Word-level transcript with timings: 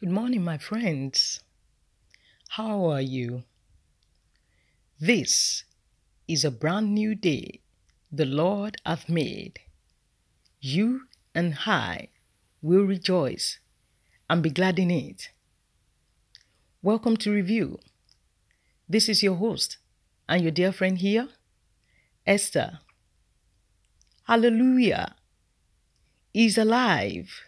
Good 0.00 0.12
morning, 0.12 0.42
my 0.42 0.56
friends. 0.56 1.40
How 2.48 2.86
are 2.86 3.02
you? 3.02 3.42
This 4.98 5.64
is 6.26 6.42
a 6.42 6.50
brand 6.50 6.94
new 6.94 7.14
day 7.14 7.60
the 8.10 8.24
Lord 8.24 8.78
hath 8.86 9.10
made. 9.10 9.60
You 10.58 11.02
and 11.34 11.54
I 11.66 12.08
will 12.62 12.84
rejoice 12.84 13.58
and 14.30 14.42
be 14.42 14.48
glad 14.48 14.78
in 14.78 14.90
it. 14.90 15.28
Welcome 16.80 17.18
to 17.18 17.30
Review. 17.30 17.78
This 18.88 19.06
is 19.06 19.22
your 19.22 19.34
host 19.34 19.76
and 20.26 20.40
your 20.40 20.50
dear 20.50 20.72
friend 20.72 20.96
here, 20.96 21.28
Esther. 22.26 22.80
Hallelujah. 24.24 25.14
He's 26.32 26.56
alive. 26.56 27.42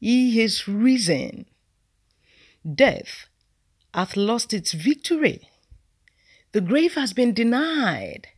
He 0.00 0.40
is 0.40 0.68
risen. 0.68 1.46
Death 2.66 3.26
hath 3.94 4.16
lost 4.16 4.52
its 4.52 4.72
victory. 4.72 5.48
The 6.52 6.60
grave 6.60 6.94
has 6.94 7.12
been 7.12 7.32
denied. 7.32 8.28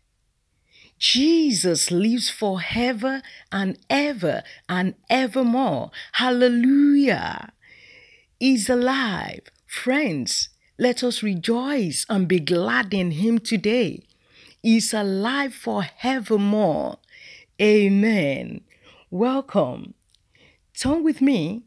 Jesus 0.98 1.90
lives 1.90 2.28
forever 2.28 3.22
and 3.50 3.78
ever 3.88 4.42
and 4.68 4.94
evermore. 5.08 5.90
Hallelujah. 6.12 7.52
He's 8.38 8.68
alive. 8.68 9.40
Friends, 9.66 10.50
let 10.78 11.02
us 11.02 11.22
rejoice 11.22 12.04
and 12.08 12.28
be 12.28 12.40
glad 12.40 12.92
in 12.92 13.12
him 13.12 13.38
today. 13.38 14.06
He's 14.62 14.92
alive 14.92 15.54
forevermore. 15.54 16.98
Amen. 17.60 18.62
Welcome. 19.10 19.94
Turn 20.78 21.02
with 21.02 21.20
me, 21.20 21.62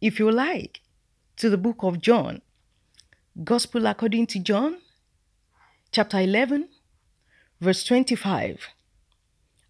if 0.00 0.18
you 0.18 0.30
like, 0.30 0.80
to 1.40 1.48
the 1.48 1.56
book 1.56 1.78
of 1.80 2.02
John. 2.02 2.42
Gospel 3.42 3.86
according 3.86 4.26
to 4.26 4.38
John, 4.38 4.76
chapter 5.90 6.20
11, 6.20 6.68
verse 7.62 7.82
25. 7.82 8.66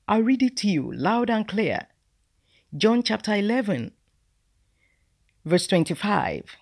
I'll 0.08 0.22
read 0.22 0.42
it 0.42 0.56
to 0.58 0.68
you 0.68 0.92
loud 0.92 1.30
and 1.30 1.46
clear. 1.46 1.86
John 2.76 3.04
chapter 3.04 3.32
11, 3.36 3.92
verse 5.44 5.68
25. 5.68 6.56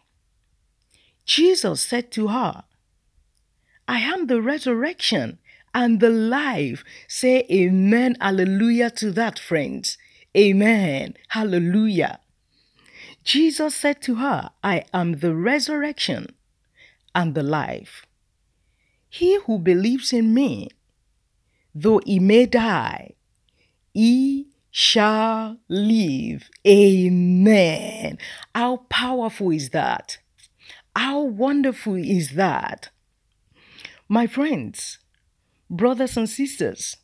Jesus 1.24 1.80
said 1.80 2.12
to 2.12 2.28
her, 2.28 2.64
I 3.88 4.00
am 4.00 4.26
the 4.26 4.42
resurrection 4.42 5.38
and 5.72 6.00
the 6.00 6.10
life. 6.10 6.84
Say 7.08 7.46
amen, 7.50 8.18
hallelujah 8.20 8.90
to 8.90 9.10
that, 9.12 9.38
friends. 9.38 9.96
Amen, 10.36 11.14
hallelujah. 11.28 12.20
Jesus 13.28 13.76
said 13.76 14.00
to 14.00 14.14
her, 14.14 14.48
I 14.64 14.84
am 14.94 15.18
the 15.18 15.34
resurrection 15.34 16.34
and 17.14 17.34
the 17.34 17.42
life. 17.42 18.06
He 19.10 19.38
who 19.40 19.58
believes 19.58 20.14
in 20.14 20.32
me, 20.32 20.70
though 21.74 22.00
he 22.06 22.20
may 22.20 22.46
die, 22.46 23.16
he 23.92 24.48
shall 24.70 25.58
live. 25.68 26.48
Amen. 26.66 28.16
How 28.54 28.78
powerful 28.88 29.50
is 29.50 29.68
that? 29.70 30.16
How 30.96 31.20
wonderful 31.20 31.96
is 31.96 32.30
that? 32.30 32.88
My 34.08 34.26
friends, 34.26 35.00
brothers 35.68 36.16
and 36.16 36.30
sisters, 36.30 36.96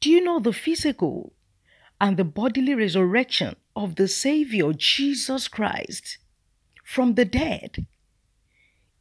do 0.00 0.08
you 0.08 0.24
know 0.24 0.40
the 0.40 0.54
physical 0.54 1.34
and 2.00 2.16
the 2.16 2.24
bodily 2.24 2.74
resurrection 2.74 3.56
of 3.76 3.96
the 3.96 4.08
Savior 4.08 4.72
Jesus 4.72 5.48
Christ 5.48 6.18
from 6.84 7.14
the 7.14 7.24
dead 7.24 7.86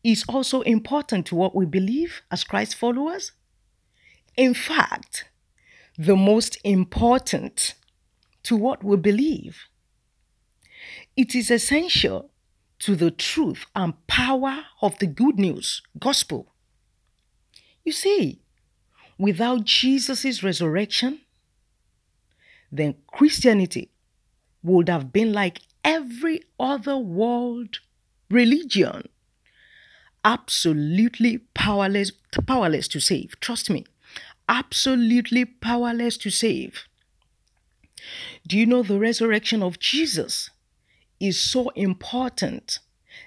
is 0.04 0.24
also 0.28 0.62
important 0.62 1.26
to 1.28 1.36
what 1.36 1.56
we 1.56 1.66
believe 1.66 2.22
as 2.32 2.44
Christ 2.44 2.76
followers? 2.76 3.32
In 4.36 4.54
fact, 4.54 5.26
the 5.98 6.16
most 6.16 6.58
important 6.64 7.76
to 8.44 8.58
what 8.58 8.84
we 8.84 8.98
believe. 8.98 9.64
It 11.16 11.36
is 11.36 11.52
essential 11.52 12.32
to 12.80 12.96
the 12.96 13.12
truth 13.12 13.66
and 13.76 13.94
power 14.08 14.66
of 14.82 14.98
the 15.00 15.08
good 15.08 15.38
news, 15.40 15.82
gospel. 16.00 16.54
You 17.86 17.92
see, 17.92 18.42
without 19.18 19.64
Jesus' 19.64 20.44
resurrection, 20.44 21.22
then 22.72 22.96
Christianity 23.08 23.93
would 24.64 24.90
have 24.90 25.12
been 25.12 25.34
like 25.34 25.62
every 25.84 26.42
other 26.60 26.98
world 26.98 27.80
religion. 28.30 29.10
Absolutely 30.24 31.40
powerless 31.54 32.12
powerless 32.48 32.88
to 32.88 33.00
save. 33.00 33.40
Trust 33.40 33.70
me. 33.70 33.86
Absolutely 34.48 35.46
powerless 35.46 36.18
to 36.18 36.30
save. 36.30 36.84
Do 38.48 38.58
you 38.58 38.66
know 38.66 38.84
the 38.84 39.00
resurrection 39.00 39.62
of 39.64 39.80
jesus 39.80 40.50
is 41.20 41.40
so 41.40 41.70
important 41.70 42.80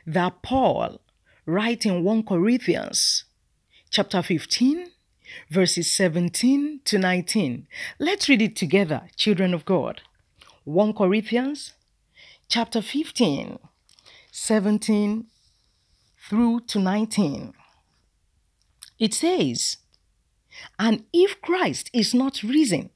that 0.07 0.43
paul 0.43 1.01
writing 1.47 2.05
1 2.05 2.25
corinthians 2.25 3.25
chapter 3.91 4.23
15 4.23 4.89
verses 5.51 5.91
17 5.91 6.81
to 6.85 6.99
19 6.99 7.67
let's 7.99 8.29
read 8.29 8.43
it 8.43 8.57
together 8.57 9.09
children 9.17 9.55
of 9.55 9.65
god 9.65 10.03
1 10.67 10.95
corinthians 10.95 11.75
chapter 12.49 12.83
15 12.83 13.61
17 14.33 15.27
through 16.29 16.59
to 16.67 16.81
19. 16.81 17.55
It 18.99 19.15
says, 19.15 19.77
And 20.77 21.05
if 21.13 21.41
Christ 21.41 21.89
is 21.93 22.13
not 22.13 22.43
risen, 22.43 22.91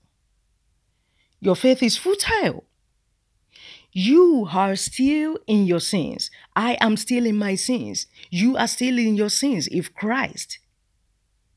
your 1.39 1.55
faith 1.55 1.81
is 1.81 1.97
futile. 1.97 2.65
You 3.93 4.49
are 4.51 4.75
still 4.75 5.39
in 5.47 5.65
your 5.65 5.79
sins. 5.79 6.29
I 6.57 6.77
am 6.81 6.97
still 6.97 7.25
in 7.25 7.37
my 7.37 7.55
sins. 7.55 8.09
You 8.31 8.57
are 8.57 8.67
still 8.67 8.99
in 8.99 9.15
your 9.15 9.31
sins 9.31 9.69
if 9.71 9.95
Christ 9.95 10.59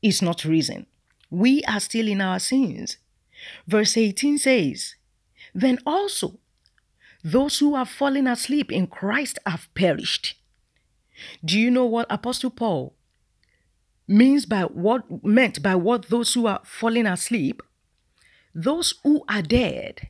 is 0.03 0.21
not 0.21 0.45
risen. 0.45 0.85
We 1.31 1.63
are 1.63 1.79
still 1.79 2.07
in 2.07 2.21
our 2.21 2.37
sins. 2.37 2.97
Verse 3.67 3.97
18 3.97 4.37
says, 4.37 4.93
Then 5.53 5.79
also 5.85 6.39
those 7.23 7.59
who 7.59 7.75
have 7.75 7.89
fallen 7.89 8.27
asleep 8.27 8.71
in 8.71 8.87
Christ 8.87 9.39
have 9.45 9.69
perished. 9.73 10.35
Do 11.43 11.59
you 11.59 11.71
know 11.71 11.85
what 11.85 12.07
Apostle 12.09 12.49
Paul 12.49 12.95
means 14.07 14.45
by 14.45 14.63
what 14.63 15.23
meant 15.23 15.61
by 15.61 15.75
what 15.75 16.09
those 16.09 16.33
who 16.33 16.47
are 16.47 16.61
falling 16.65 17.05
asleep? 17.05 17.61
Those 18.53 18.95
who 19.03 19.23
are 19.29 19.41
dead. 19.41 20.09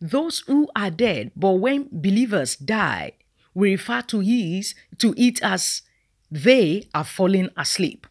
Those 0.00 0.40
who 0.40 0.68
are 0.76 0.90
dead, 0.90 1.32
but 1.34 1.52
when 1.52 1.88
believers 1.90 2.56
die, 2.56 3.12
we 3.54 3.72
refer 3.72 4.02
to 4.02 4.20
his 4.20 4.74
to 4.98 5.14
it 5.16 5.42
as 5.42 5.82
they 6.30 6.86
are 6.94 7.04
falling 7.04 7.48
asleep. 7.56 8.06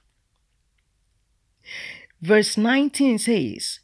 Verse 2.22 2.58
19 2.58 3.20
says, 3.20 3.80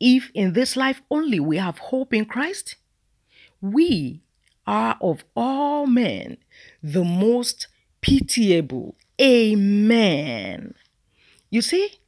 If 0.00 0.30
in 0.34 0.52
this 0.52 0.76
life 0.76 1.02
only 1.10 1.40
we 1.40 1.56
have 1.56 1.78
hope 1.78 2.14
in 2.14 2.24
Christ, 2.24 2.76
we 3.60 4.20
are 4.66 4.96
of 5.00 5.24
all 5.34 5.86
men 5.86 6.36
the 6.82 7.04
most 7.04 7.66
pitiable. 8.00 8.94
Amen. 9.20 10.74
You 11.50 11.62
see, 11.62 11.98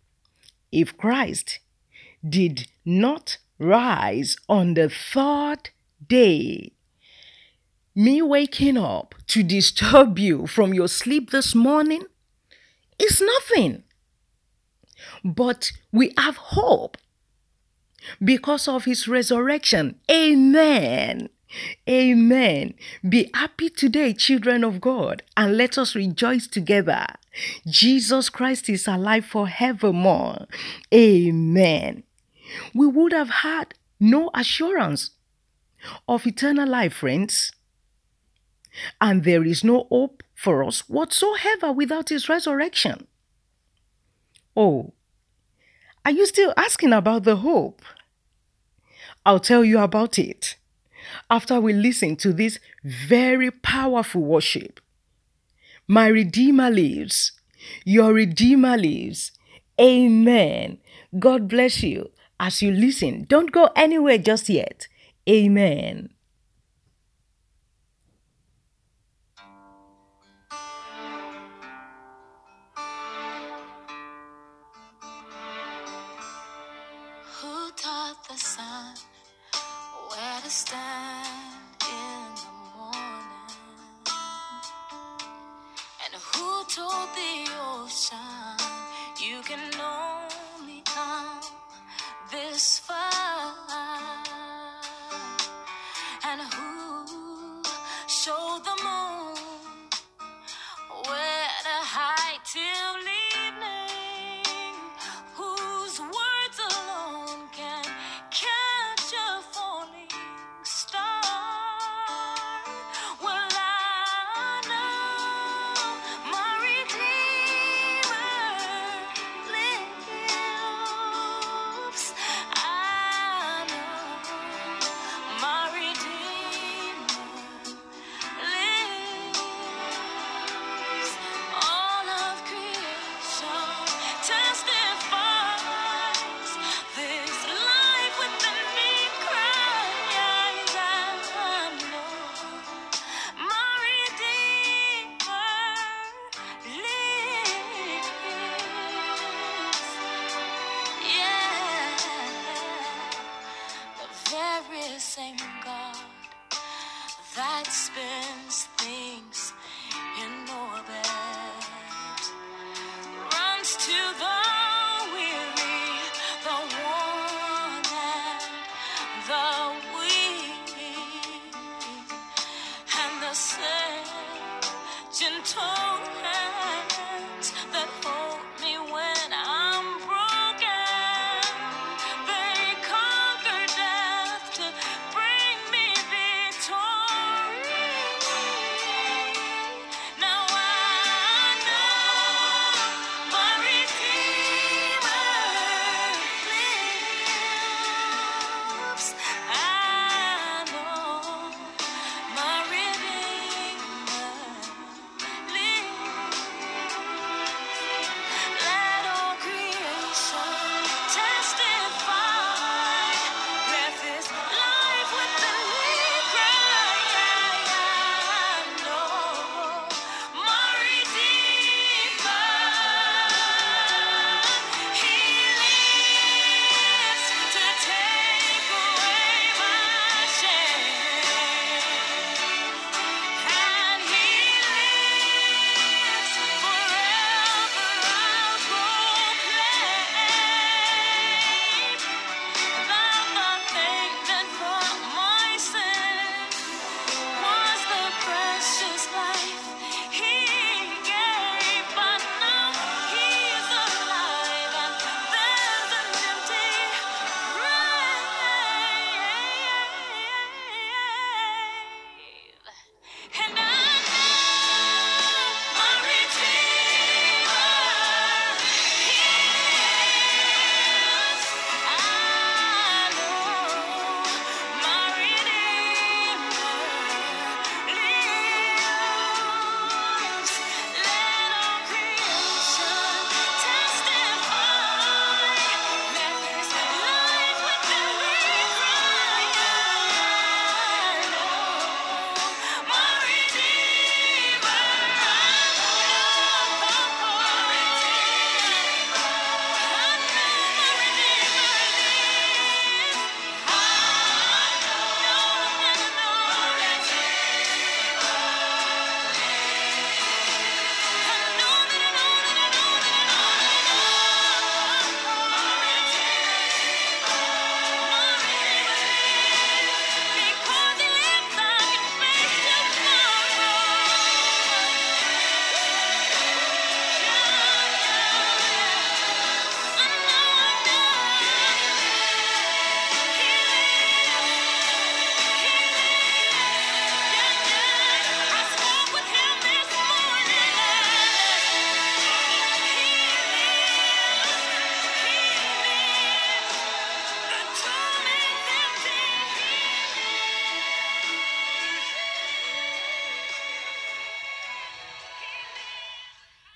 if 0.70 0.96
Christ 0.96 1.60
did 2.26 2.68
not 2.84 3.38
rise 3.58 4.36
on 4.48 4.74
the 4.74 4.88
third 4.88 5.70
day, 6.06 6.72
me 7.94 8.22
waking 8.22 8.76
up 8.76 9.14
to 9.26 9.42
disturb 9.42 10.18
you 10.18 10.46
from 10.46 10.72
your 10.72 10.88
sleep 10.88 11.30
this 11.30 11.54
morning 11.54 12.04
is 12.98 13.20
nothing. 13.20 13.82
But 15.24 15.72
we 15.90 16.12
have 16.16 16.36
hope 16.36 16.96
because 18.22 18.68
of 18.68 18.84
his 18.84 19.08
resurrection. 19.08 20.00
Amen. 20.10 21.28
Amen. 21.88 22.74
Be 23.08 23.30
happy 23.34 23.70
today, 23.70 24.12
children 24.12 24.62
of 24.62 24.80
God, 24.80 25.22
and 25.36 25.56
let 25.56 25.76
us 25.78 25.94
rejoice 25.94 26.46
together. 26.46 27.06
Jesus 27.66 28.28
Christ 28.28 28.68
is 28.68 28.86
alive 28.86 29.24
forevermore. 29.24 30.46
Amen. 30.94 32.04
We 32.74 32.86
would 32.86 33.12
have 33.12 33.30
had 33.30 33.74
no 33.98 34.30
assurance 34.34 35.10
of 36.08 36.26
eternal 36.26 36.68
life, 36.68 36.94
friends. 36.94 37.52
And 39.00 39.24
there 39.24 39.44
is 39.44 39.64
no 39.64 39.86
hope 39.90 40.22
for 40.34 40.64
us 40.64 40.88
whatsoever 40.88 41.72
without 41.72 42.08
his 42.08 42.28
resurrection. 42.28 43.06
Oh, 44.56 44.94
are 46.04 46.10
you 46.12 46.26
still 46.26 46.54
asking 46.56 46.92
about 46.92 47.24
the 47.24 47.36
hope? 47.36 47.82
I'll 49.24 49.40
tell 49.40 49.64
you 49.64 49.78
about 49.80 50.18
it 50.18 50.56
after 51.28 51.60
we 51.60 51.72
listen 51.72 52.16
to 52.16 52.32
this 52.32 52.58
very 52.84 53.50
powerful 53.50 54.22
worship. 54.22 54.80
My 55.86 56.06
Redeemer 56.06 56.70
lives. 56.70 57.32
Your 57.84 58.12
Redeemer 58.14 58.76
lives. 58.76 59.32
Amen. 59.80 60.78
God 61.18 61.48
bless 61.48 61.82
you 61.82 62.10
as 62.38 62.62
you 62.62 62.70
listen. 62.70 63.24
Don't 63.28 63.52
go 63.52 63.68
anywhere 63.76 64.18
just 64.18 64.48
yet. 64.48 64.88
Amen. 65.28 66.10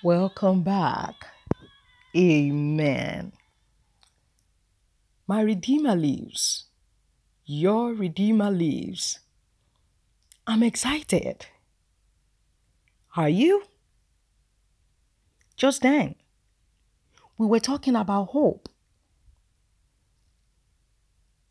Welcome 0.05 0.61
back. 0.61 1.15
Amen. 2.15 3.31
My 5.25 5.41
Redeemer 5.41 5.95
lives. 5.95 6.65
Your 7.43 7.91
Redeemer 7.91 8.51
lives. 8.51 9.17
I'm 10.45 10.61
excited. 10.61 11.47
Are 13.17 13.29
you? 13.29 13.63
Just 15.57 15.81
then, 15.81 16.13
we 17.39 17.47
were 17.47 17.59
talking 17.59 17.95
about 17.95 18.25
hope. 18.25 18.69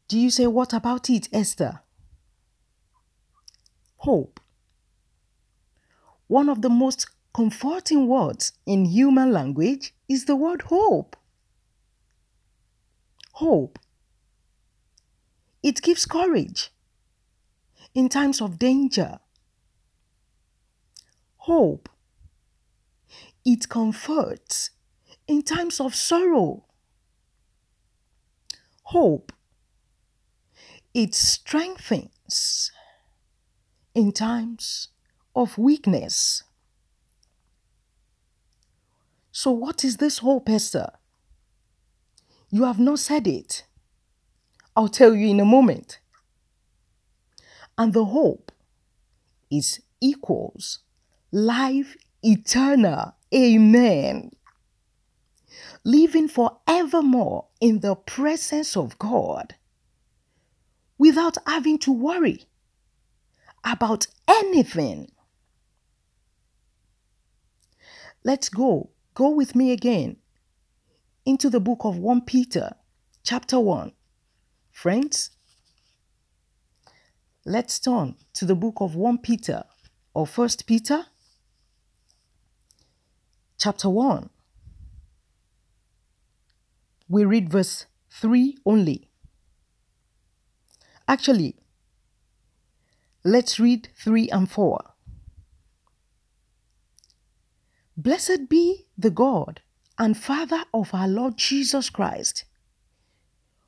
Do 0.07 0.17
you 0.17 0.31
say, 0.31 0.47
What 0.47 0.73
about 0.73 1.11
it, 1.11 1.29
Esther? 1.33 1.81
Hope. 3.97 4.39
One 6.29 6.49
of 6.49 6.63
the 6.63 6.71
most 6.71 7.14
comforting 7.35 8.07
words 8.07 8.53
in 8.65 8.85
human 8.85 9.33
language 9.33 9.93
is 10.09 10.25
the 10.25 10.37
word 10.37 10.63
hope. 10.63 11.17
Hope. 13.33 13.79
It 15.63 15.83
gives 15.83 16.07
courage 16.07 16.71
in 17.93 18.09
times 18.09 18.41
of 18.41 18.59
danger. 18.59 19.19
Hope. 21.39 21.89
It 23.45 23.69
comforts 23.69 24.71
in 25.27 25.43
times 25.43 25.81
of 25.81 25.95
sorrow. 25.95 26.65
Hope. 28.85 29.33
It 30.95 31.15
strengthens 31.15 32.71
in 33.95 34.13
times 34.13 34.89
of 35.35 35.59
weakness. 35.59 36.45
So, 39.37 39.51
what 39.51 39.83
is 39.83 39.97
this 39.97 40.19
hope, 40.19 40.49
Esther? 40.49 40.93
You 42.51 42.63
have 42.63 42.79
not 42.79 43.01
said 43.01 43.27
it. 43.27 43.65
I'll 44.77 44.87
tell 44.87 45.13
you 45.13 45.27
in 45.27 45.41
a 45.41 45.45
moment. 45.45 45.99
And 47.77 47.93
the 47.93 48.05
hope 48.05 48.53
is 49.51 49.83
equals 50.01 50.79
life 51.33 51.97
eternal. 52.23 53.17
Amen. 53.35 54.31
Living 55.83 56.29
forevermore 56.29 57.47
in 57.61 57.81
the 57.81 57.97
presence 57.97 58.77
of 58.77 58.97
God 59.01 59.57
without 60.97 61.39
having 61.45 61.79
to 61.81 61.93
worry 61.93 62.45
about 63.65 64.07
anything. 64.29 65.11
Let's 68.23 68.49
go. 68.49 68.91
Go 69.15 69.31
with 69.31 69.55
me 69.55 69.71
again 69.71 70.17
into 71.25 71.49
the 71.49 71.61
book 71.61 71.85
of 71.85 71.97
1 71.97 72.23
Peter, 72.23 72.75
chapter 73.23 73.61
1. 73.61 73.93
Friends, 74.73 75.31
let's 77.45 77.79
turn 77.79 78.17
to 78.33 78.45
the 78.45 78.57
book 78.57 78.75
of 78.81 78.97
1 78.97 79.19
Peter 79.19 79.63
or 80.15 80.27
1 80.27 80.49
Peter, 80.67 81.07
chapter 83.57 83.89
1. 83.89 84.31
We 87.09 87.25
read 87.25 87.51
verse 87.51 87.87
3 88.11 88.59
only. 88.67 89.09
Actually, 91.07 91.55
let's 93.23 93.61
read 93.61 93.91
3 93.97 94.29
and 94.31 94.51
4. 94.51 94.94
Blessed 97.97 98.49
be 98.49 98.87
the 98.99 99.11
God 99.11 99.61
and 99.99 100.17
Father 100.17 100.65
of 100.75 100.93
our 100.93 101.07
Lord 101.07 101.37
Jesus 101.37 101.91
Christ, 101.91 102.45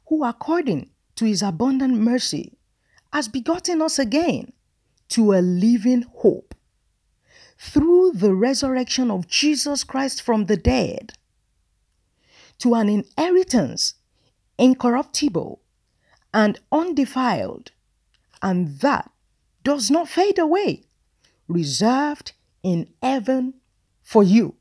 who 0.09 0.25
according 0.25 0.90
to 1.14 1.25
his 1.25 1.42
abundant 1.42 1.95
mercy 1.95 2.59
has 3.12 3.28
begotten 3.28 3.80
us 3.80 4.00
again 4.00 4.52
to 5.11 5.33
a 5.33 5.38
living 5.38 6.04
hope 6.16 6.56
through 7.56 8.12
the 8.14 8.35
resurrection 8.35 9.12
of 9.12 9.28
Jesus 9.28 9.85
Christ 9.85 10.21
from 10.21 10.47
the 10.47 10.56
dead, 10.56 11.12
to 12.59 12.75
an 12.75 12.88
inheritance 12.88 13.95
incorruptible 14.59 15.61
and 16.35 16.59
undefiled, 16.73 17.71
and 18.42 18.80
that 18.80 19.09
does 19.62 19.88
not 19.88 20.09
fade 20.09 20.38
away, 20.38 20.83
reserved 21.47 22.33
in 22.64 22.88
heaven 23.00 23.54
for 24.07 24.23
you, 24.23 24.55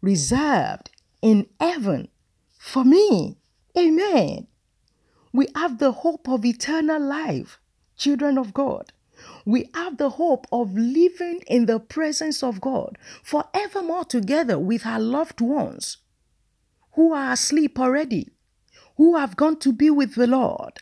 reserved 0.00 0.90
in 1.20 1.46
heaven 1.58 2.08
for 2.56 2.84
me. 2.84 3.36
Amen. 3.76 4.46
We 5.32 5.48
have 5.56 5.78
the 5.78 5.90
hope 5.90 6.28
of 6.28 6.44
eternal 6.44 7.02
life, 7.02 7.58
children 7.96 8.38
of 8.38 8.54
God. 8.54 8.92
We 9.44 9.68
have 9.74 9.96
the 9.96 10.10
hope 10.10 10.46
of 10.52 10.72
living 10.74 11.42
in 11.48 11.66
the 11.66 11.80
presence 11.80 12.44
of 12.44 12.60
God 12.60 12.96
forevermore 13.24 14.04
together 14.04 14.56
with 14.56 14.86
our 14.86 15.00
loved 15.00 15.40
ones 15.40 15.98
who 16.92 17.12
are 17.12 17.32
asleep 17.32 17.78
already, 17.78 18.28
who 18.96 19.16
have 19.16 19.36
gone 19.36 19.58
to 19.58 19.72
be 19.72 19.90
with 19.90 20.14
the 20.14 20.28
Lord. 20.28 20.74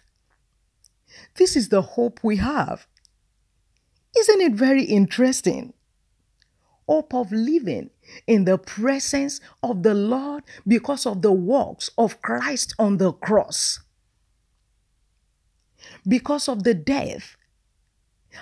This 1.36 1.56
is 1.56 1.70
the 1.70 1.82
hope 1.82 2.20
we 2.22 2.36
have. 2.36 2.86
Isn't 4.16 4.42
it 4.42 4.52
very 4.52 4.84
interesting? 4.84 5.72
Hope 6.88 7.14
of 7.14 7.30
living 7.30 7.90
in 8.26 8.46
the 8.46 8.56
presence 8.56 9.40
of 9.62 9.82
the 9.82 9.94
Lord 9.94 10.42
because 10.66 11.04
of 11.04 11.20
the 11.20 11.32
works 11.32 11.90
of 11.98 12.22
Christ 12.22 12.74
on 12.78 12.96
the 12.96 13.12
cross. 13.12 13.80
Because 16.06 16.48
of 16.48 16.64
the 16.64 16.72
death, 16.74 17.36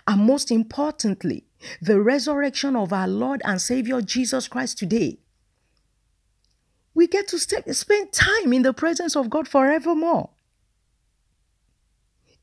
and 0.06 0.22
most 0.22 0.50
importantly, 0.50 1.44
the 1.82 2.00
resurrection 2.00 2.76
of 2.76 2.92
our 2.92 3.08
Lord 3.08 3.42
and 3.44 3.60
Savior 3.60 4.00
Jesus 4.00 4.46
Christ 4.46 4.78
today. 4.78 5.18
We 6.94 7.06
get 7.06 7.28
to 7.28 7.38
spend 7.38 8.12
time 8.12 8.52
in 8.52 8.62
the 8.62 8.72
presence 8.72 9.16
of 9.16 9.28
God 9.28 9.48
forevermore. 9.48 10.30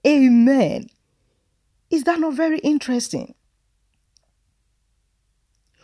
Amen. 0.06 0.88
Is 1.90 2.04
that 2.04 2.20
not 2.20 2.34
very 2.34 2.60
interesting? 2.60 3.36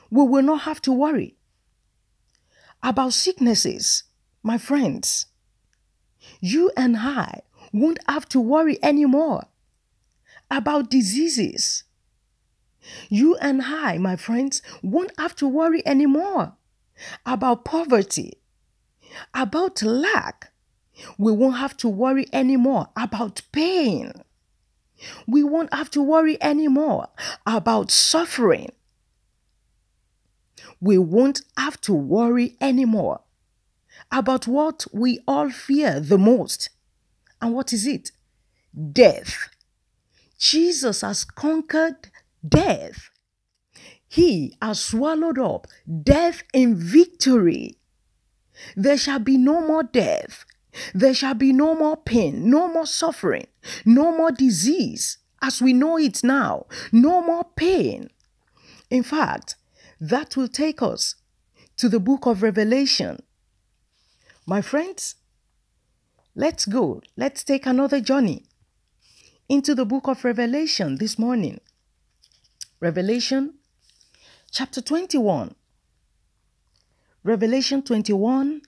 We 0.09 0.25
will 0.25 0.43
not 0.43 0.61
have 0.61 0.81
to 0.83 0.91
worry 0.91 1.35
about 2.81 3.13
sicknesses, 3.13 4.03
my 4.41 4.57
friends. 4.57 5.27
You 6.39 6.71
and 6.75 6.97
I 6.97 7.41
won't 7.71 7.99
have 8.07 8.27
to 8.29 8.39
worry 8.39 8.77
anymore 8.83 9.45
about 10.49 10.89
diseases. 10.89 11.83
You 13.09 13.35
and 13.37 13.61
I, 13.61 13.97
my 13.97 14.15
friends, 14.15 14.61
won't 14.81 15.11
have 15.17 15.35
to 15.37 15.47
worry 15.47 15.85
anymore 15.85 16.53
about 17.25 17.65
poverty, 17.65 18.33
about 19.33 19.81
lack. 19.81 20.51
We 21.17 21.31
won't 21.31 21.57
have 21.57 21.77
to 21.77 21.89
worry 21.89 22.25
anymore 22.33 22.87
about 22.95 23.41
pain. 23.51 24.13
We 25.27 25.43
won't 25.43 25.73
have 25.73 25.89
to 25.91 26.01
worry 26.01 26.41
anymore 26.41 27.09
about 27.45 27.91
suffering. 27.91 28.71
We 30.79 30.97
won't 30.97 31.41
have 31.57 31.79
to 31.81 31.93
worry 31.93 32.55
anymore 32.61 33.21
about 34.11 34.47
what 34.47 34.85
we 34.93 35.19
all 35.27 35.49
fear 35.49 35.99
the 35.99 36.17
most. 36.17 36.69
And 37.41 37.53
what 37.53 37.73
is 37.73 37.85
it? 37.85 38.11
Death. 38.91 39.49
Jesus 40.37 41.01
has 41.01 41.23
conquered 41.23 42.09
death. 42.47 43.09
He 44.07 44.55
has 44.61 44.79
swallowed 44.79 45.37
up 45.37 45.67
death 46.03 46.43
in 46.53 46.75
victory. 46.75 47.77
There 48.75 48.97
shall 48.97 49.19
be 49.19 49.37
no 49.37 49.65
more 49.65 49.83
death. 49.83 50.45
There 50.93 51.13
shall 51.13 51.33
be 51.33 51.51
no 51.51 51.75
more 51.75 51.97
pain, 51.97 52.49
no 52.49 52.67
more 52.67 52.85
suffering, 52.85 53.47
no 53.85 54.15
more 54.15 54.31
disease 54.31 55.17
as 55.41 55.61
we 55.61 55.73
know 55.73 55.97
it 55.97 56.23
now, 56.23 56.65
no 56.91 57.21
more 57.21 57.45
pain. 57.55 58.09
In 58.89 59.03
fact, 59.03 59.55
that 59.99 60.37
will 60.37 60.47
take 60.47 60.81
us 60.81 61.15
to 61.77 61.89
the 61.89 61.99
book 61.99 62.25
of 62.25 62.41
Revelation. 62.41 63.21
My 64.45 64.61
friends, 64.61 65.15
let's 66.35 66.65
go. 66.65 67.01
Let's 67.17 67.43
take 67.43 67.65
another 67.65 67.99
journey 67.99 68.45
into 69.47 69.75
the 69.75 69.85
book 69.85 70.07
of 70.07 70.23
Revelation 70.23 70.97
this 70.97 71.17
morning. 71.17 71.59
Revelation 72.79 73.55
chapter 74.51 74.81
21. 74.81 75.55
Revelation 77.23 77.81
21 77.81 78.61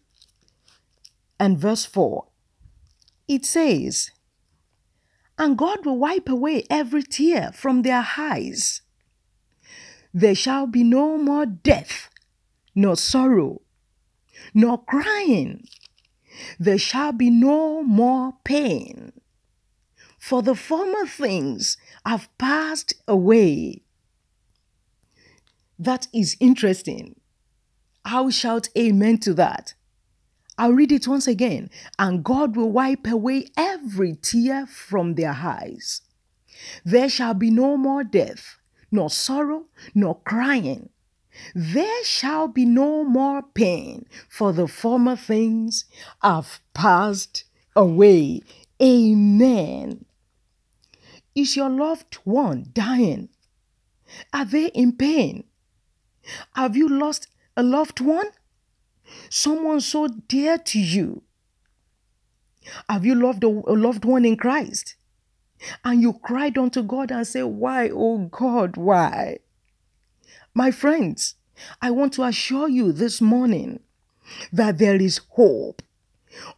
and 1.39 1.57
verse 1.57 1.85
4. 1.85 2.25
It 3.27 3.45
says, 3.45 4.11
And 5.37 5.57
God 5.57 5.85
will 5.85 5.97
wipe 5.97 6.27
away 6.27 6.65
every 6.69 7.03
tear 7.03 7.51
from 7.53 7.83
their 7.83 8.05
eyes. 8.17 8.80
There 10.13 10.35
shall 10.35 10.67
be 10.67 10.83
no 10.83 11.17
more 11.17 11.45
death, 11.45 12.09
nor 12.75 12.95
sorrow, 12.95 13.61
nor 14.53 14.83
crying. 14.83 15.65
There 16.59 16.77
shall 16.77 17.11
be 17.11 17.29
no 17.29 17.83
more 17.83 18.33
pain, 18.43 19.13
for 20.19 20.41
the 20.41 20.55
former 20.55 21.05
things 21.05 21.77
have 22.05 22.29
passed 22.37 22.93
away. 23.07 23.83
That 25.77 26.07
is 26.13 26.37
interesting. 26.39 27.19
I'll 28.05 28.29
shout 28.29 28.69
amen 28.77 29.19
to 29.19 29.33
that. 29.35 29.73
I'll 30.57 30.73
read 30.73 30.91
it 30.91 31.07
once 31.07 31.27
again. 31.27 31.69
And 31.97 32.23
God 32.23 32.55
will 32.55 32.71
wipe 32.71 33.07
away 33.07 33.47
every 33.57 34.15
tear 34.15 34.67
from 34.67 35.15
their 35.15 35.31
eyes. 35.31 36.01
There 36.85 37.09
shall 37.09 37.33
be 37.33 37.49
no 37.49 37.77
more 37.77 38.03
death, 38.03 38.57
nor 38.91 39.09
sorrow, 39.09 39.65
nor 39.95 40.19
crying. 40.19 40.89
There 41.55 42.03
shall 42.03 42.47
be 42.47 42.65
no 42.65 43.03
more 43.03 43.41
pain, 43.41 44.05
for 44.29 44.51
the 44.51 44.67
former 44.67 45.15
things 45.15 45.85
have 46.21 46.59
passed 46.73 47.45
away. 47.75 48.41
Amen. 48.81 50.05
Is 51.33 51.55
your 51.55 51.69
loved 51.69 52.15
one 52.25 52.69
dying? 52.73 53.29
Are 54.33 54.45
they 54.45 54.67
in 54.67 54.93
pain? 54.93 55.45
Have 56.55 56.75
you 56.75 56.89
lost 56.89 57.27
a 57.55 57.63
loved 57.63 58.01
one? 58.01 58.27
Someone 59.29 59.81
so 59.81 60.07
dear 60.07 60.57
to 60.57 60.79
you? 60.79 61.23
Have 62.89 63.05
you 63.05 63.15
loved 63.15 63.43
a, 63.43 63.49
loved 63.49 64.05
one 64.05 64.25
in 64.25 64.37
Christ? 64.37 64.95
And 65.83 66.01
you 66.01 66.13
cried 66.13 66.57
unto 66.57 66.81
God 66.83 67.11
and 67.11 67.25
said, 67.25 67.43
Why, 67.43 67.89
oh 67.89 68.29
God, 68.31 68.77
why? 68.77 69.39
My 70.53 70.71
friends, 70.71 71.35
I 71.81 71.91
want 71.91 72.13
to 72.13 72.23
assure 72.23 72.67
you 72.67 72.91
this 72.91 73.21
morning 73.21 73.79
that 74.51 74.77
there 74.77 74.95
is 74.95 75.21
hope. 75.29 75.81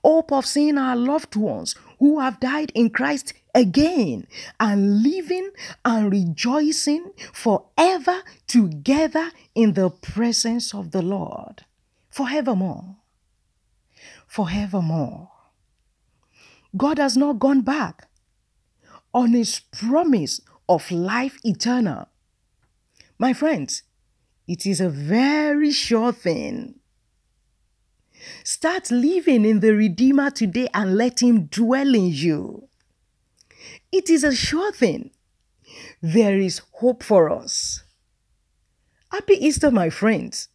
Hope 0.04 0.32
of 0.32 0.46
seeing 0.46 0.78
our 0.78 0.96
loved 0.96 1.36
ones 1.36 1.76
who 2.00 2.20
have 2.20 2.40
died 2.40 2.72
in 2.76 2.90
Christ 2.90 3.34
again 3.56 4.28
and 4.60 5.02
living 5.02 5.50
and 5.84 6.12
rejoicing 6.12 7.12
forever 7.32 8.22
together 8.48 9.32
in 9.56 9.74
the 9.74 9.90
presence 9.90 10.74
of 10.74 10.92
the 10.92 11.02
Lord. 11.02 11.66
Forevermore. 12.10 12.98
Forevermore. 14.28 15.30
God 16.76 16.98
has 16.98 17.18
not 17.18 17.40
gone 17.40 17.62
back 17.62 18.08
on 19.14 19.34
his 19.34 19.60
promise 19.60 20.42
of 20.68 20.90
life 20.92 21.38
eternal. 21.44 22.08
My 23.18 23.34
friends, 23.34 23.84
it 24.48 24.66
is 24.66 24.82
a 24.82 24.90
very 24.90 25.72
sure 25.72 26.12
thing. 26.12 26.76
Start 28.44 28.90
living 28.92 29.46
in 29.46 29.60
the 29.60 29.74
Redeemer 29.74 30.30
today 30.32 30.68
and 30.74 30.98
let 30.98 31.22
him 31.22 31.46
dwell 31.46 31.94
in 31.94 32.08
you. 32.08 32.68
It 33.92 34.10
is 34.10 34.24
a 34.24 34.36
sure 34.36 34.72
thing. 34.72 35.12
There 36.02 36.38
is 36.38 36.62
hope 36.74 37.04
for 37.04 37.30
us. 37.30 37.84
Happy 39.12 39.34
Easter, 39.34 39.72
my 39.72 39.90
friends. 39.90 40.50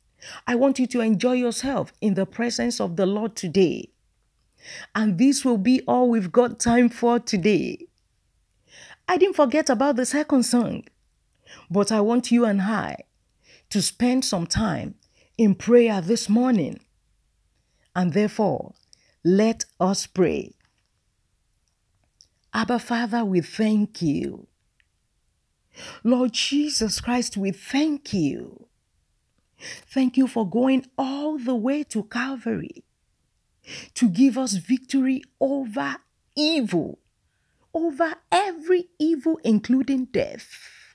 I 0.47 0.57
want 0.57 0.79
you 0.79 0.87
to 0.89 1.01
enjoy 1.01 1.35
yourself 1.35 1.93
in 2.01 2.15
the 2.15 2.27
presence 2.27 2.81
of 2.81 2.97
the 2.97 3.07
Lord 3.07 3.37
today. 3.37 3.91
And 4.95 5.19
this 5.19 5.45
will 5.45 5.59
be 5.59 5.83
all 5.87 6.11
we've 6.11 6.33
got 6.33 6.59
time 6.59 6.89
for 6.89 7.19
today. 7.19 7.88
I 9.09 9.17
didn't 9.17 9.37
forget 9.37 9.71
about 9.71 9.97
the 9.97 10.05
second 10.07 10.43
song, 10.43 10.85
but 11.71 11.91
I 11.91 12.01
want 12.01 12.31
you 12.31 12.45
and 12.45 12.61
I 12.61 12.97
to 13.71 13.81
spend 13.81 14.25
some 14.25 14.47
time 14.47 14.97
in 15.39 15.55
prayer 15.55 16.01
this 16.01 16.29
morning. 16.29 16.81
And 17.97 18.13
therefore, 18.13 18.75
let 19.25 19.65
us 19.81 20.07
pray. 20.07 20.53
Abba 22.53 22.79
Father, 22.79 23.25
we 23.25 23.41
thank 23.41 24.03
you. 24.03 24.47
Lord 26.05 26.33
Jesus 26.33 27.01
Christ, 27.01 27.37
we 27.37 27.51
thank 27.51 28.13
you. 28.13 28.67
Thank 29.59 30.17
you 30.17 30.27
for 30.27 30.49
going 30.49 30.87
all 30.97 31.39
the 31.39 31.55
way 31.55 31.83
to 31.85 32.05
Calvary 32.05 32.85
to 33.95 34.09
give 34.09 34.39
us 34.39 34.55
victory 34.55 35.23
over 35.41 35.97
evil, 36.37 36.99
over 37.75 38.15
every 38.31 38.89
evil, 38.99 39.39
including 39.45 40.07
death. 40.07 40.95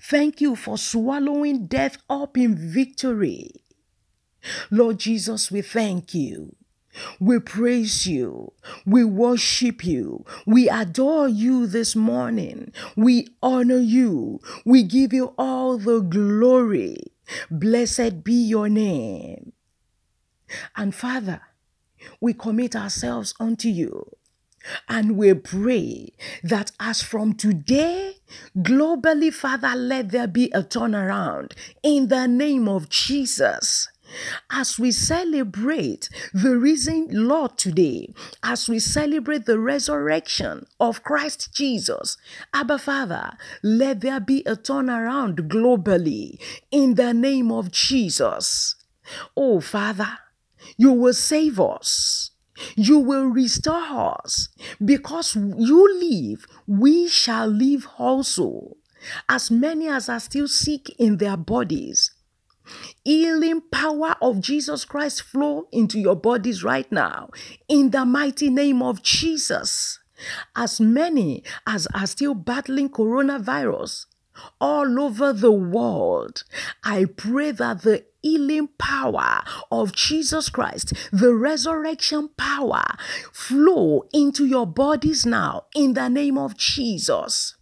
Thank 0.00 0.40
you 0.40 0.56
for 0.56 0.78
swallowing 0.78 1.66
death 1.66 1.98
up 2.08 2.38
in 2.38 2.56
victory. 2.56 3.50
Lord 4.70 4.98
Jesus, 4.98 5.50
we 5.50 5.62
thank 5.62 6.14
you. 6.14 6.54
We 7.20 7.38
praise 7.38 8.06
you. 8.06 8.52
We 8.86 9.04
worship 9.04 9.84
you. 9.84 10.24
We 10.46 10.68
adore 10.68 11.28
you 11.28 11.66
this 11.66 11.94
morning. 11.94 12.72
We 12.96 13.28
honor 13.42 13.78
you. 13.78 14.40
We 14.64 14.82
give 14.82 15.12
you 15.12 15.34
all 15.38 15.78
the 15.78 16.00
glory. 16.00 16.96
Blessed 17.50 18.24
be 18.24 18.32
your 18.34 18.68
name. 18.68 19.52
And 20.76 20.94
Father, 20.94 21.42
we 22.20 22.32
commit 22.32 22.74
ourselves 22.74 23.34
unto 23.38 23.68
you. 23.68 24.17
And 24.88 25.16
we 25.16 25.34
pray 25.34 26.12
that 26.42 26.72
as 26.80 27.02
from 27.02 27.34
today, 27.34 28.16
globally, 28.56 29.32
Father, 29.32 29.74
let 29.74 30.10
there 30.10 30.26
be 30.26 30.50
a 30.50 30.62
turnaround 30.62 31.52
in 31.82 32.08
the 32.08 32.26
name 32.26 32.68
of 32.68 32.88
Jesus. 32.88 33.88
As 34.50 34.78
we 34.78 34.90
celebrate 34.90 36.08
the 36.32 36.56
risen 36.56 37.08
Lord 37.10 37.58
today, 37.58 38.14
as 38.42 38.68
we 38.68 38.78
celebrate 38.78 39.44
the 39.44 39.58
resurrection 39.58 40.66
of 40.80 41.02
Christ 41.02 41.52
Jesus, 41.54 42.16
Abba 42.54 42.78
Father, 42.78 43.32
let 43.62 44.00
there 44.00 44.20
be 44.20 44.42
a 44.46 44.56
turnaround 44.56 45.48
globally 45.48 46.40
in 46.70 46.94
the 46.94 47.12
name 47.12 47.52
of 47.52 47.70
Jesus. 47.70 48.76
Oh 49.36 49.60
Father, 49.60 50.18
you 50.76 50.92
will 50.92 51.14
save 51.14 51.60
us. 51.60 52.27
You 52.76 52.98
will 52.98 53.26
restore 53.26 54.16
us. 54.24 54.48
Because 54.84 55.36
you 55.36 55.98
live, 56.00 56.46
we 56.66 57.08
shall 57.08 57.46
live 57.46 57.86
also. 57.98 58.76
As 59.28 59.50
many 59.50 59.88
as 59.88 60.08
are 60.08 60.20
still 60.20 60.48
sick 60.48 60.90
in 60.98 61.18
their 61.18 61.36
bodies, 61.36 62.10
healing 63.04 63.62
power 63.70 64.16
of 64.20 64.40
Jesus 64.40 64.84
Christ 64.84 65.22
flow 65.22 65.68
into 65.72 65.98
your 65.98 66.16
bodies 66.16 66.64
right 66.64 66.90
now 66.90 67.30
in 67.68 67.90
the 67.90 68.04
mighty 68.04 68.50
name 68.50 68.82
of 68.82 69.02
Jesus. 69.02 69.98
As 70.56 70.80
many 70.80 71.44
as 71.66 71.86
are 71.94 72.06
still 72.06 72.34
battling 72.34 72.88
coronavirus 72.88 74.06
all 74.60 75.00
over 75.00 75.32
the 75.32 75.52
world, 75.52 76.44
I 76.84 77.04
pray 77.04 77.50
that 77.52 77.82
the 77.82 78.04
healing 78.22 78.68
power 78.78 79.42
of 79.70 79.92
Jesus 79.92 80.48
Christ, 80.48 80.92
the 81.12 81.34
resurrection 81.34 82.30
power, 82.36 82.84
flow 83.32 84.04
into 84.12 84.46
your 84.46 84.66
bodies 84.66 85.24
now 85.24 85.66
in 85.74 85.94
the 85.94 86.08
name 86.08 86.36
of 86.38 86.56
Jesus. 86.56 87.54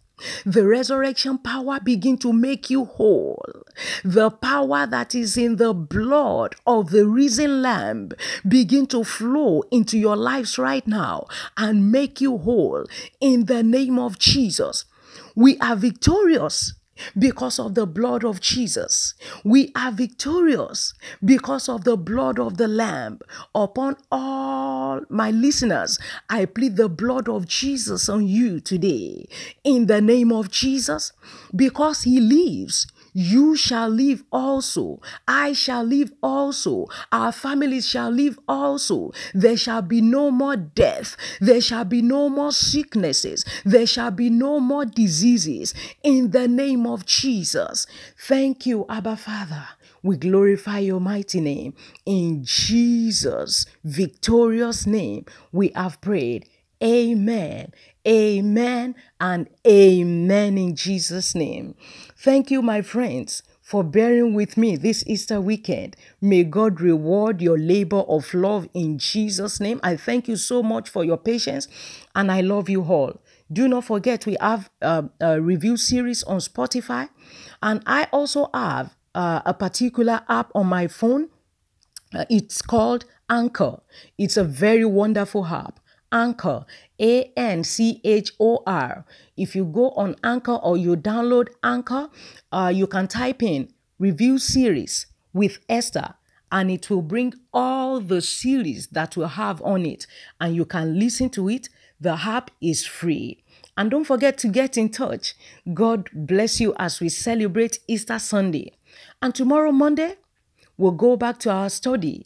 The 0.45 0.65
resurrection 0.65 1.37
power 1.37 1.79
begin 1.79 2.17
to 2.19 2.33
make 2.33 2.71
you 2.71 2.85
whole. 2.85 3.63
The 4.03 4.31
power 4.31 4.87
that 4.87 5.13
is 5.13 5.37
in 5.37 5.57
the 5.57 5.75
blood 5.75 6.55
of 6.65 6.89
the 6.89 7.05
risen 7.05 7.61
lamb 7.61 8.09
begin 8.47 8.87
to 8.87 9.03
flow 9.03 9.63
into 9.69 9.95
your 9.97 10.15
lives 10.15 10.57
right 10.57 10.87
now 10.87 11.27
and 11.55 11.91
make 11.91 12.19
you 12.19 12.39
whole 12.39 12.85
in 13.19 13.45
the 13.45 13.61
name 13.61 13.99
of 13.99 14.17
Jesus. 14.17 14.85
We 15.37 15.59
are 15.59 15.75
victorious 15.75 16.73
because 17.15 17.59
of 17.59 17.75
the 17.75 17.85
blood 17.85 18.25
of 18.25 18.41
Jesus. 18.41 19.13
We 19.43 19.71
are 19.75 19.91
victorious 19.91 20.95
because 21.23 21.69
of 21.69 21.83
the 21.83 21.95
blood 21.95 22.39
of 22.39 22.57
the 22.57 22.67
Lamb. 22.67 23.19
Upon 23.53 23.97
all 24.11 25.01
my 25.09 25.29
listeners, 25.29 25.99
I 26.27 26.45
plead 26.45 26.75
the 26.75 26.89
blood 26.89 27.29
of 27.29 27.47
Jesus 27.47 28.09
on 28.09 28.27
you 28.27 28.59
today. 28.59 29.27
In 29.63 29.85
the 29.85 30.01
name 30.01 30.31
of 30.31 30.49
Jesus, 30.49 31.11
because 31.55 32.01
He 32.01 32.19
lives, 32.19 32.87
you 33.19 33.55
shall 33.55 33.89
live 33.89 34.23
also. 34.31 35.01
I 35.27 35.53
shall 35.53 35.83
live 35.83 36.11
also. 36.21 36.85
Our 37.11 37.31
families 37.31 37.87
shall 37.87 38.11
live 38.11 38.37
also. 38.47 39.11
There 39.33 39.57
shall 39.57 39.81
be 39.81 40.01
no 40.01 40.29
more 40.29 40.55
death. 40.55 41.17
There 41.41 41.59
shall 41.59 41.83
be 41.83 42.03
no 42.03 42.29
more 42.29 42.51
sicknesses. 42.51 43.43
There 43.65 43.87
shall 43.87 44.11
be 44.11 44.29
no 44.29 44.59
more 44.59 44.85
diseases. 44.85 45.73
In 46.03 46.29
the 46.29 46.47
name 46.47 46.85
of 46.85 47.07
Jesus. 47.07 47.87
Thank 48.19 48.67
you, 48.67 48.85
Abba 48.87 49.15
Father. 49.15 49.67
We 50.03 50.17
glorify 50.17 50.77
your 50.77 50.99
mighty 50.99 51.41
name. 51.41 51.73
In 52.05 52.43
Jesus' 52.43 53.65
victorious 53.83 54.85
name, 54.85 55.25
we 55.51 55.69
have 55.69 55.99
prayed. 56.01 56.47
Amen. 56.83 57.73
Amen 58.07 58.95
and 59.19 59.49
amen 59.67 60.57
in 60.57 60.75
Jesus' 60.75 61.35
name. 61.35 61.75
Thank 62.19 62.49
you, 62.49 62.63
my 62.63 62.81
friends, 62.81 63.43
for 63.61 63.83
bearing 63.83 64.33
with 64.33 64.57
me 64.57 64.75
this 64.75 65.03
Easter 65.05 65.39
weekend. 65.39 65.95
May 66.19 66.43
God 66.43 66.81
reward 66.81 67.43
your 67.43 67.59
labor 67.59 67.99
of 67.99 68.33
love 68.33 68.67
in 68.73 68.97
Jesus' 68.97 69.59
name. 69.59 69.79
I 69.83 69.97
thank 69.97 70.27
you 70.27 70.35
so 70.35 70.63
much 70.63 70.89
for 70.89 71.03
your 71.03 71.17
patience 71.17 71.67
and 72.15 72.31
I 72.31 72.41
love 72.41 72.69
you 72.69 72.83
all. 72.83 73.21
Do 73.53 73.67
not 73.67 73.85
forget, 73.85 74.25
we 74.25 74.35
have 74.41 74.71
uh, 74.81 75.03
a 75.21 75.39
review 75.39 75.77
series 75.77 76.23
on 76.23 76.39
Spotify, 76.39 77.09
and 77.61 77.81
I 77.85 78.07
also 78.11 78.49
have 78.53 78.97
uh, 79.13 79.41
a 79.45 79.53
particular 79.53 80.21
app 80.27 80.51
on 80.55 80.65
my 80.67 80.87
phone. 80.87 81.29
Uh, 82.13 82.25
it's 82.29 82.61
called 82.61 83.05
Anchor. 83.29 83.79
It's 84.17 84.37
a 84.37 84.43
very 84.43 84.85
wonderful 84.85 85.45
app. 85.45 85.79
Anchor, 86.11 86.65
A 86.99 87.31
N 87.35 87.63
C 87.63 88.01
H 88.03 88.31
O 88.39 88.63
R. 88.65 89.05
If 89.35 89.55
you 89.55 89.65
go 89.65 89.91
on 89.91 90.15
Anchor 90.23 90.55
or 90.55 90.77
you 90.77 90.95
download 90.95 91.49
Anchor, 91.63 92.09
uh, 92.51 92.71
you 92.73 92.87
can 92.87 93.07
type 93.07 93.43
in 93.43 93.69
review 93.99 94.37
series 94.37 95.07
with 95.33 95.59
Esther 95.69 96.13
and 96.51 96.71
it 96.71 96.89
will 96.89 97.01
bring 97.01 97.33
all 97.53 97.99
the 97.99 98.21
series 98.21 98.87
that 98.87 99.17
will 99.17 99.27
have 99.27 99.61
on 99.61 99.85
it 99.85 100.07
and 100.39 100.55
you 100.55 100.65
can 100.65 100.97
listen 100.99 101.29
to 101.31 101.49
it. 101.49 101.69
The 101.99 102.13
app 102.13 102.51
is 102.61 102.85
free. 102.85 103.43
And 103.75 103.91
don't 103.91 104.05
forget 104.05 104.37
to 104.39 104.47
get 104.47 104.77
in 104.77 104.89
touch. 104.89 105.35
God 105.73 106.09
bless 106.13 106.59
you 106.59 106.73
as 106.79 106.99
we 106.99 107.09
celebrate 107.09 107.79
Easter 107.87 108.17
Sunday. 108.17 108.73
And 109.21 109.35
tomorrow, 109.35 109.71
Monday, 109.71 110.15
we'll 110.77 110.91
go 110.91 111.15
back 111.15 111.39
to 111.39 111.51
our 111.51 111.69
study 111.69 112.25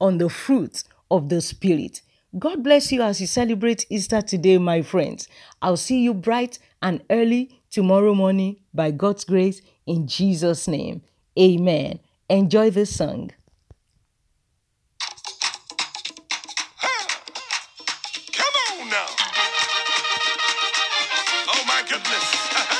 on 0.00 0.18
the 0.18 0.28
fruit 0.28 0.84
of 1.10 1.28
the 1.28 1.40
Spirit. 1.40 2.00
God 2.38 2.62
bless 2.62 2.92
you 2.92 3.00
as 3.00 3.18
you 3.20 3.26
celebrate 3.26 3.86
Easter 3.88 4.20
today, 4.20 4.58
my 4.58 4.82
friends. 4.82 5.26
I'll 5.62 5.78
see 5.78 6.02
you 6.02 6.12
bright 6.12 6.58
and 6.82 7.02
early 7.08 7.62
tomorrow 7.70 8.14
morning 8.14 8.56
by 8.74 8.90
God's 8.90 9.24
grace 9.24 9.62
in 9.86 10.06
Jesus' 10.06 10.68
name. 10.68 11.00
Amen. 11.38 11.98
Enjoy 12.28 12.68
this 12.68 12.94
song. 12.94 13.30
Come 18.32 18.54
on 18.80 18.90
now. 18.90 19.06
Oh 21.48 21.64
my 21.66 21.82
goodness. 21.88 22.72